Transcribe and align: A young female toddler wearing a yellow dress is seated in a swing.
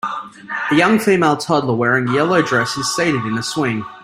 A 0.71 0.75
young 0.75 0.97
female 0.97 1.37
toddler 1.37 1.75
wearing 1.75 2.09
a 2.09 2.13
yellow 2.15 2.41
dress 2.41 2.75
is 2.75 2.87
seated 2.95 3.23
in 3.23 3.37
a 3.37 3.43
swing. 3.43 3.85